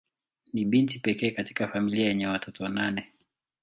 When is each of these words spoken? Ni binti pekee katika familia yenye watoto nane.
Ni 0.53 0.65
binti 0.65 0.99
pekee 0.99 1.31
katika 1.31 1.67
familia 1.67 2.05
yenye 2.07 2.27
watoto 2.27 2.67
nane. 2.69 3.13